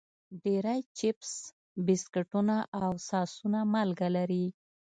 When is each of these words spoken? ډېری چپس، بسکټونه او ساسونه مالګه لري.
ډېری 0.43 0.79
چپس، 0.97 1.31
بسکټونه 1.85 2.57
او 2.81 2.91
ساسونه 3.09 3.59
مالګه 3.73 4.09
لري. 4.17 4.45